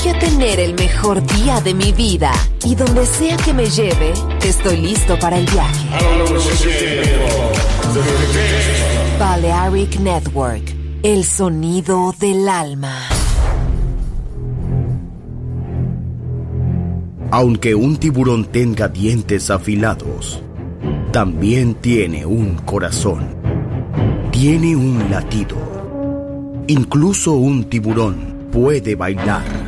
Voy 0.00 0.10
a 0.10 0.18
tener 0.20 0.60
el 0.60 0.74
mejor 0.74 1.26
día 1.26 1.60
de 1.60 1.74
mi 1.74 1.90
vida 1.90 2.30
y 2.64 2.76
donde 2.76 3.04
sea 3.04 3.36
que 3.36 3.52
me 3.52 3.66
lleve, 3.66 4.12
estoy 4.44 4.76
listo 4.76 5.18
para 5.18 5.38
el 5.38 5.46
viaje. 5.46 5.88
Balearic 9.18 9.98
Network, 9.98 10.62
el 11.02 11.24
sonido 11.24 12.14
del 12.20 12.48
alma. 12.48 12.96
Aunque 17.32 17.74
un 17.74 17.96
tiburón 17.96 18.44
tenga 18.44 18.86
dientes 18.86 19.50
afilados, 19.50 20.40
también 21.10 21.74
tiene 21.74 22.24
un 22.24 22.54
corazón. 22.58 23.26
Tiene 24.30 24.76
un 24.76 25.10
latido. 25.10 25.56
Incluso 26.68 27.32
un 27.32 27.64
tiburón 27.64 28.48
puede 28.52 28.94
bailar. 28.94 29.67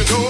you 0.00 0.06
know. 0.06 0.29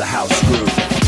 the 0.00 0.06
house 0.06 0.42
groove. 0.44 0.99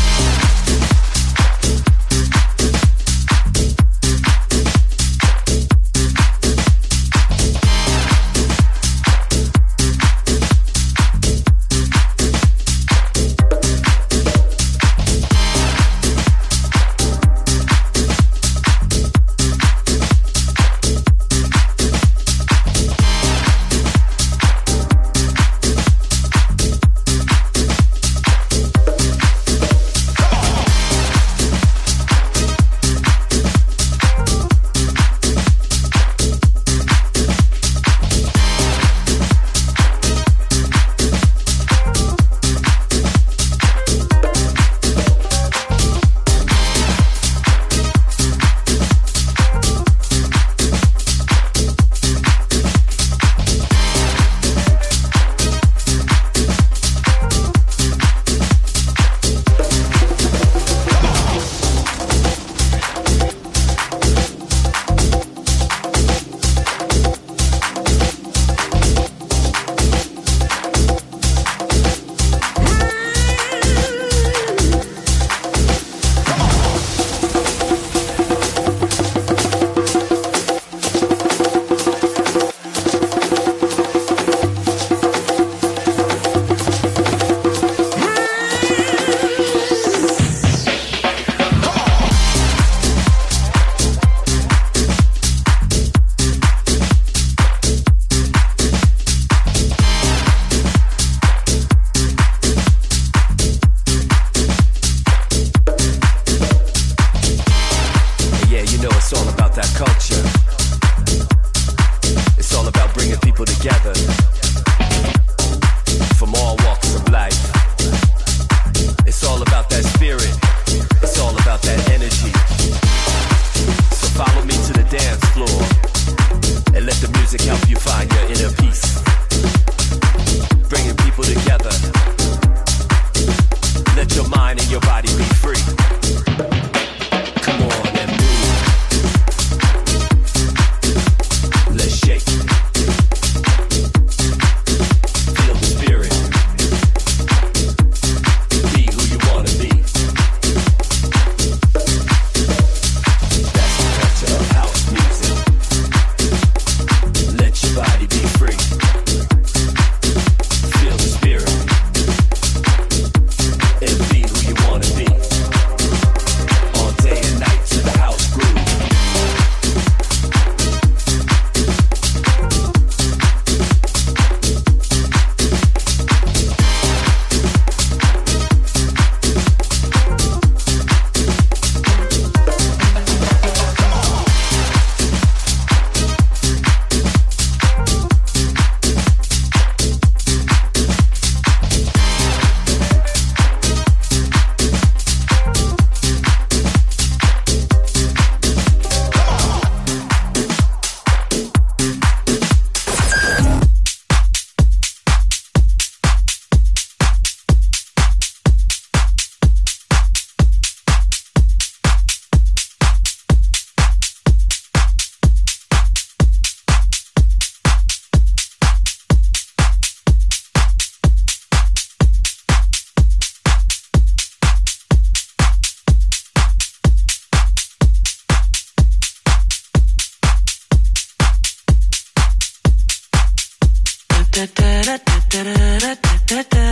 da 235.63 235.79
da 235.79 235.95
da 236.29 236.43
da 236.51 236.62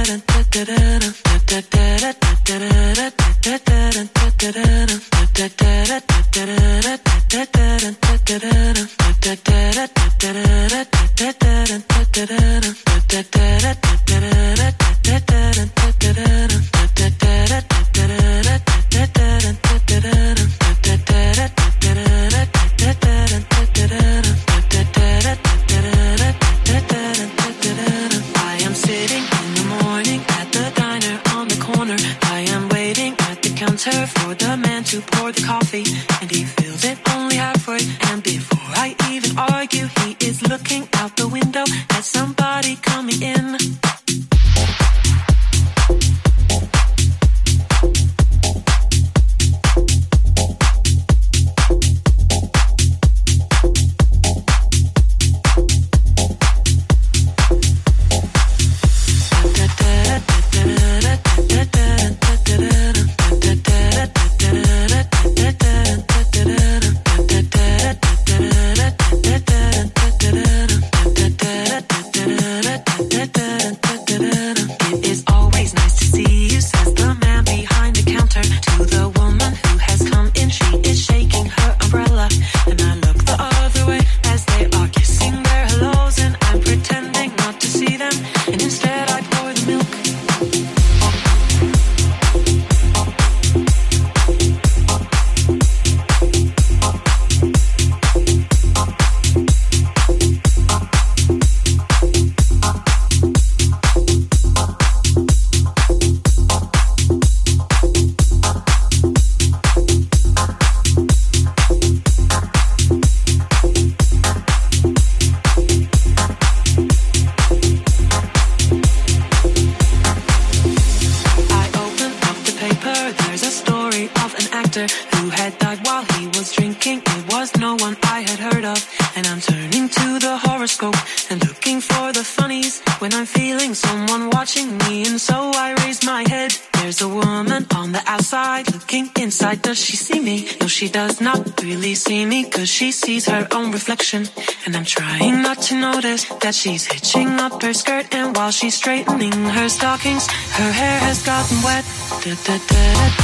see 141.95 142.25
me 142.25 142.49
cause 142.49 142.69
she 142.69 142.91
sees 142.91 143.25
her 143.25 143.47
own 143.51 143.71
reflection. 143.71 144.27
And 144.65 144.75
I'm 144.75 144.85
trying 144.85 145.41
not 145.41 145.61
to 145.63 145.75
notice 145.75 146.25
that 146.41 146.55
she's 146.55 146.85
hitching 146.85 147.29
up 147.39 147.61
her 147.61 147.73
skirt. 147.73 148.13
And 148.13 148.35
while 148.35 148.51
she's 148.51 148.75
straightening 148.75 149.31
her 149.31 149.69
stockings, 149.69 150.27
her 150.27 150.71
hair 150.71 150.99
has 150.99 151.23
gotten 151.23 151.61
wet. 151.63 151.85
Da, 152.23 152.35
da, 152.45 152.57
da, 152.67 153.21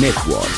Network. 0.00 0.49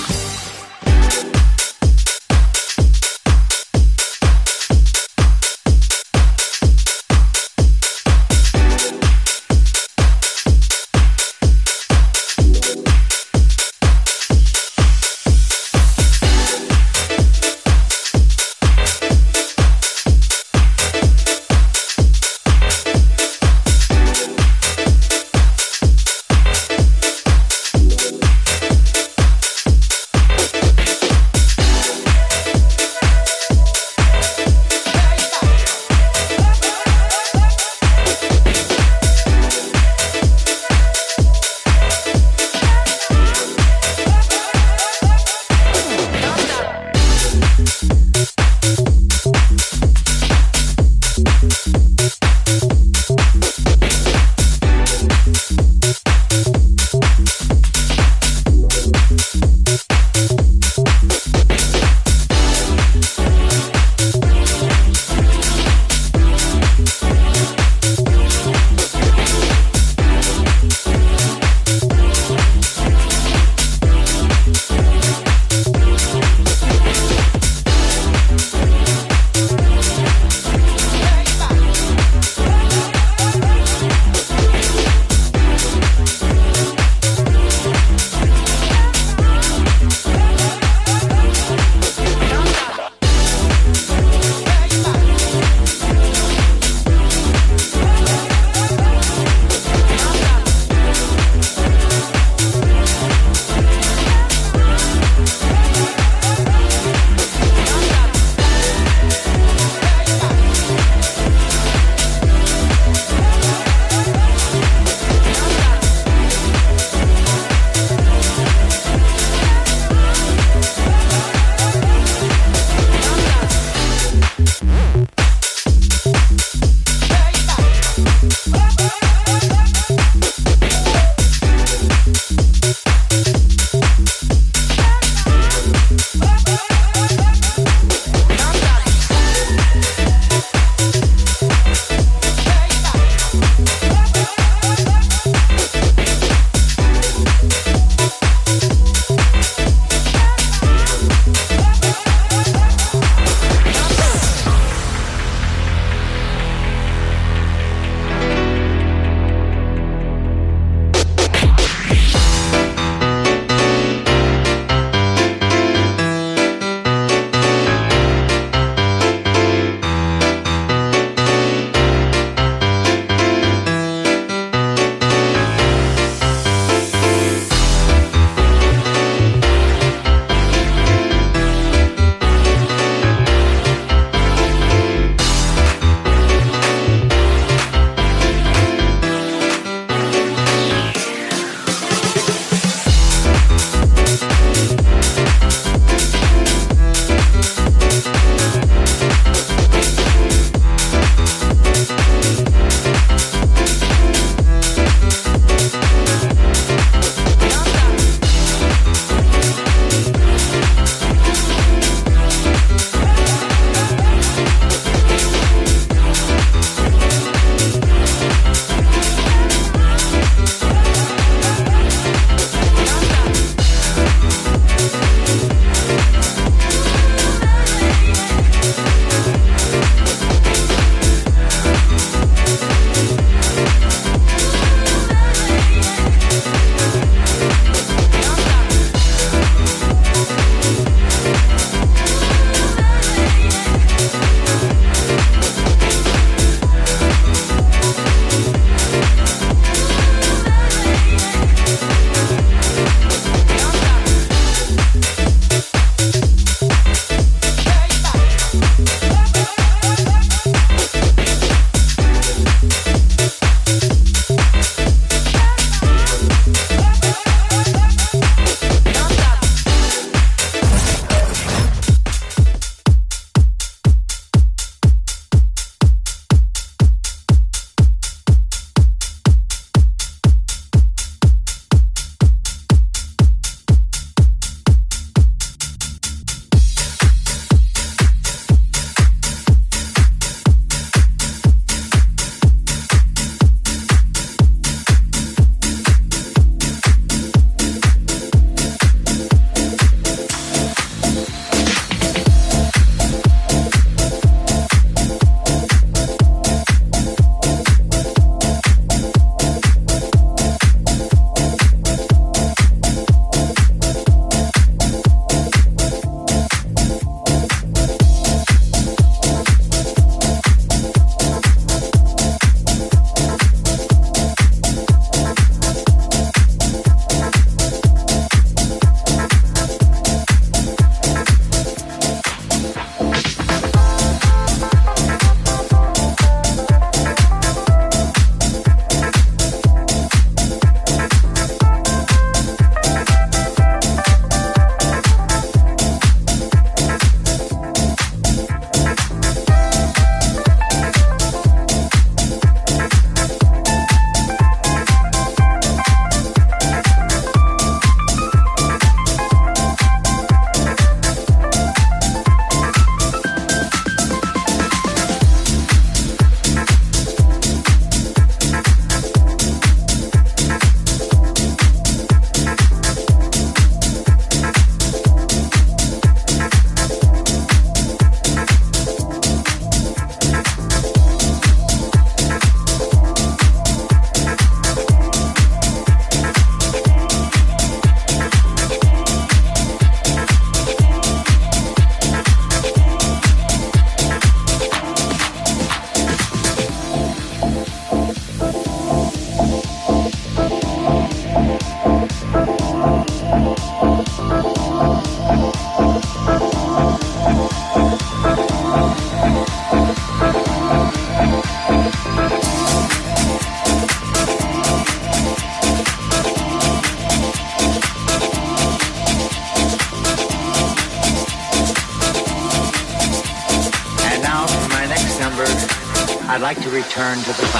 Return 427.03 427.25
to 427.25 427.33
the 427.33 427.52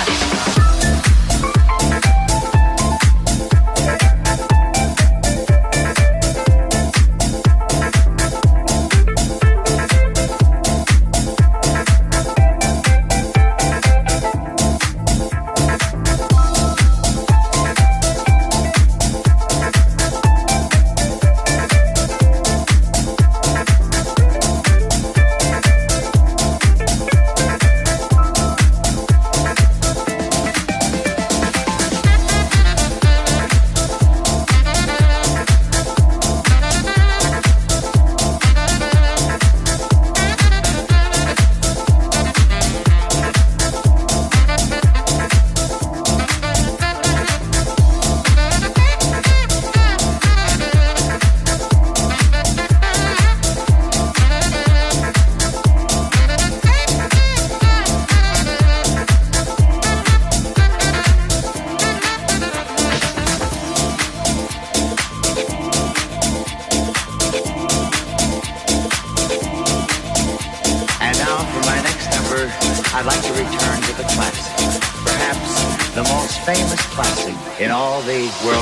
the 78.07 78.31
world. 78.45 78.62